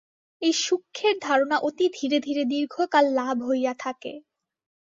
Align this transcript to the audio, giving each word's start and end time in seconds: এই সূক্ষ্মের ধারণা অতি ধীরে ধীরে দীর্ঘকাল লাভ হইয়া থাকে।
এই 0.41 0.53
সূক্ষ্মের 0.63 1.15
ধারণা 1.21 1.57
অতি 1.61 1.87
ধীরে 1.93 2.17
ধীরে 2.19 2.43
দীর্ঘকাল 2.45 3.05
লাভ 3.19 3.37
হইয়া 3.47 3.73
থাকে। 3.79 4.13